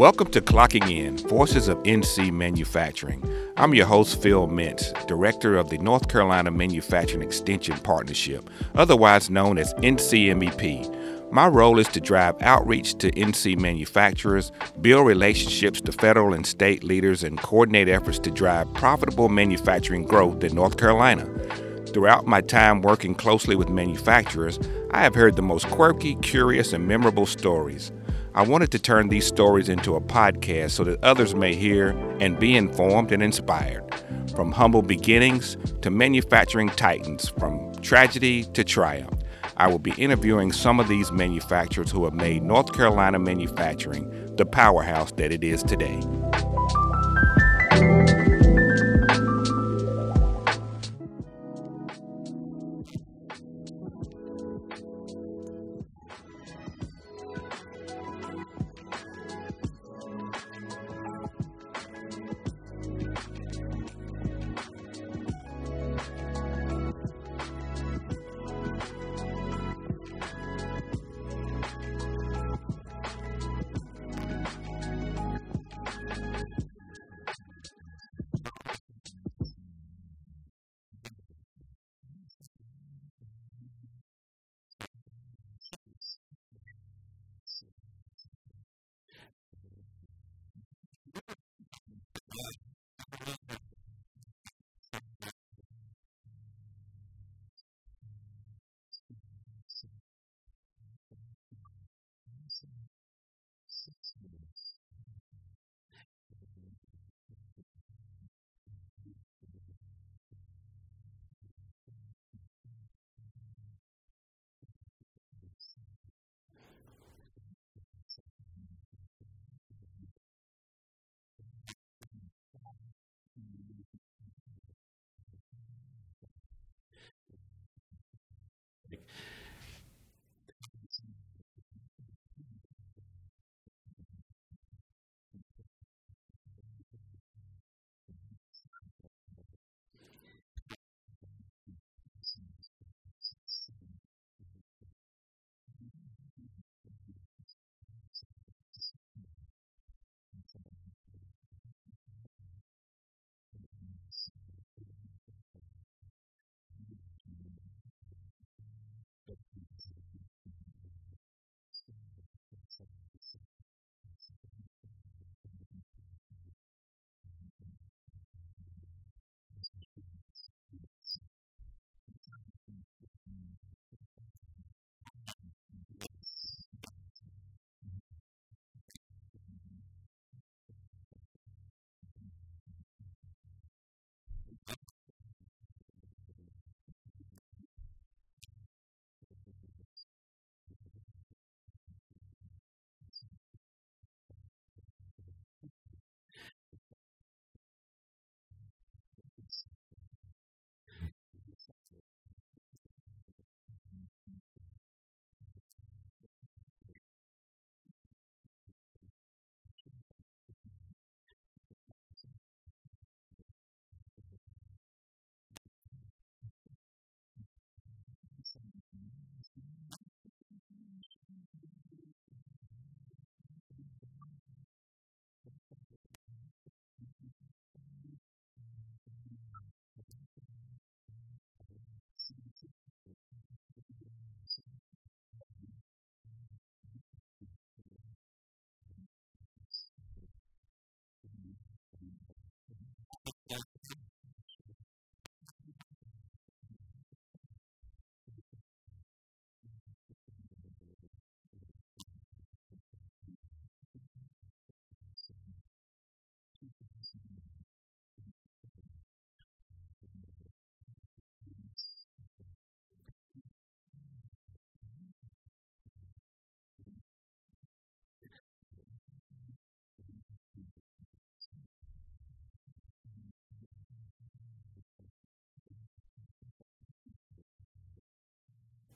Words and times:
Welcome 0.00 0.30
to 0.30 0.40
Clocking 0.40 0.90
In 0.90 1.18
Voices 1.28 1.68
of 1.68 1.76
NC 1.82 2.32
Manufacturing. 2.32 3.22
I'm 3.58 3.74
your 3.74 3.84
host, 3.84 4.22
Phil 4.22 4.48
Mintz, 4.48 5.06
Director 5.06 5.58
of 5.58 5.68
the 5.68 5.76
North 5.76 6.08
Carolina 6.08 6.50
Manufacturing 6.50 7.22
Extension 7.22 7.76
Partnership, 7.80 8.48
otherwise 8.74 9.28
known 9.28 9.58
as 9.58 9.74
NCMEP. 9.74 11.30
My 11.30 11.46
role 11.48 11.78
is 11.78 11.86
to 11.88 12.00
drive 12.00 12.40
outreach 12.40 12.94
to 12.94 13.10
NC 13.10 13.58
manufacturers, 13.58 14.52
build 14.80 15.06
relationships 15.06 15.82
to 15.82 15.92
federal 15.92 16.32
and 16.32 16.46
state 16.46 16.82
leaders, 16.82 17.22
and 17.22 17.38
coordinate 17.38 17.90
efforts 17.90 18.18
to 18.20 18.30
drive 18.30 18.72
profitable 18.72 19.28
manufacturing 19.28 20.04
growth 20.04 20.42
in 20.42 20.54
North 20.54 20.78
Carolina. 20.78 21.28
Throughout 21.88 22.24
my 22.24 22.40
time 22.40 22.80
working 22.80 23.14
closely 23.14 23.54
with 23.54 23.68
manufacturers, 23.68 24.58
I 24.92 25.02
have 25.02 25.14
heard 25.14 25.36
the 25.36 25.42
most 25.42 25.66
quirky, 25.68 26.14
curious, 26.22 26.72
and 26.72 26.88
memorable 26.88 27.26
stories. 27.26 27.92
I 28.32 28.42
wanted 28.42 28.70
to 28.72 28.78
turn 28.78 29.08
these 29.08 29.26
stories 29.26 29.68
into 29.68 29.96
a 29.96 30.00
podcast 30.00 30.70
so 30.70 30.84
that 30.84 31.02
others 31.02 31.34
may 31.34 31.54
hear 31.54 31.88
and 32.20 32.38
be 32.38 32.56
informed 32.56 33.10
and 33.10 33.22
inspired. 33.22 33.82
From 34.36 34.52
humble 34.52 34.82
beginnings 34.82 35.56
to 35.82 35.90
manufacturing 35.90 36.68
titans, 36.68 37.28
from 37.28 37.74
tragedy 37.82 38.44
to 38.44 38.62
triumph. 38.62 39.20
I 39.56 39.66
will 39.66 39.80
be 39.80 39.92
interviewing 39.98 40.52
some 40.52 40.78
of 40.78 40.88
these 40.88 41.10
manufacturers 41.10 41.90
who 41.90 42.04
have 42.04 42.14
made 42.14 42.44
North 42.44 42.72
Carolina 42.72 43.18
manufacturing 43.18 44.08
the 44.36 44.46
powerhouse 44.46 45.10
that 45.12 45.32
it 45.32 45.42
is 45.42 45.62
today. 45.62 46.00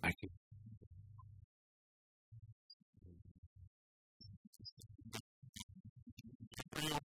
I 0.04 0.12
can 0.12 0.28
real 6.76 6.98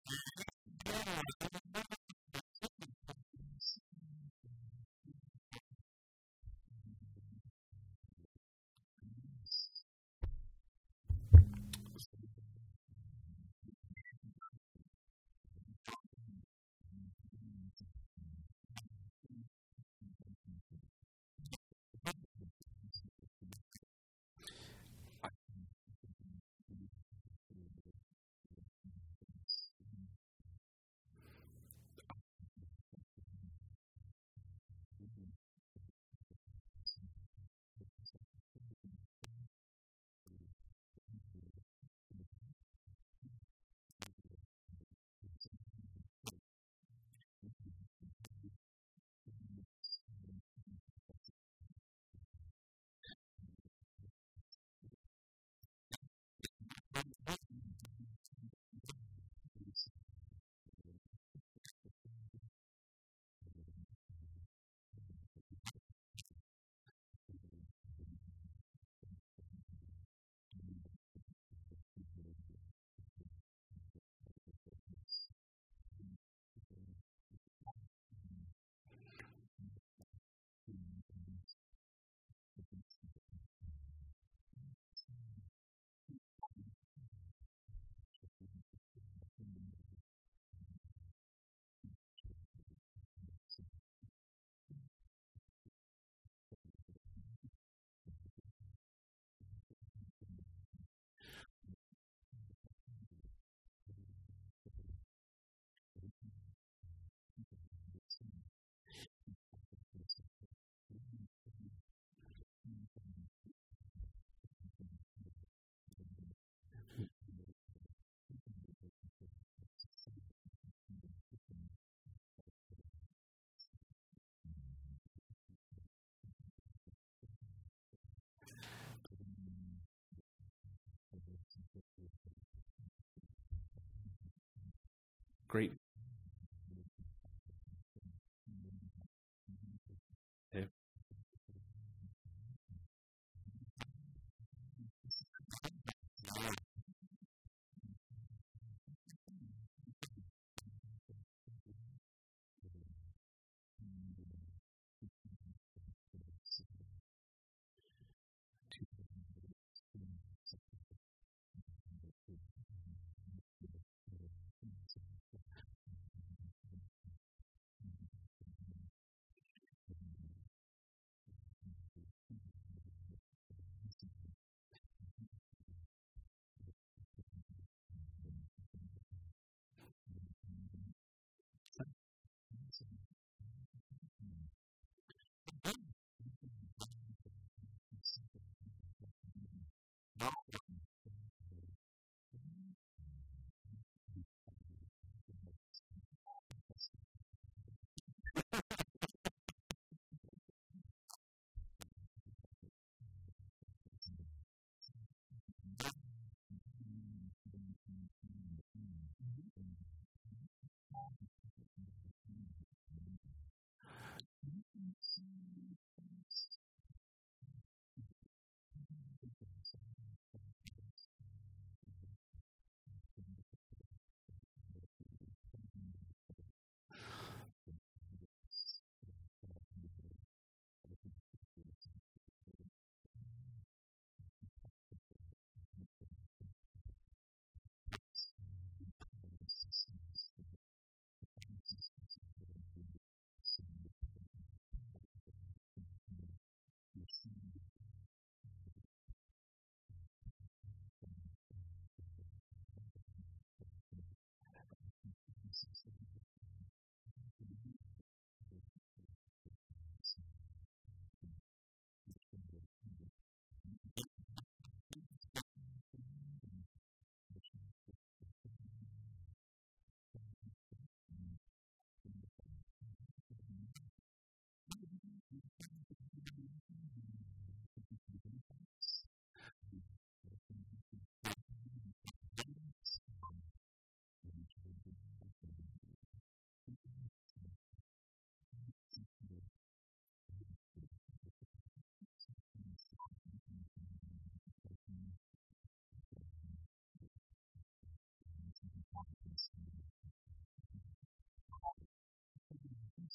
great. 135.47 135.73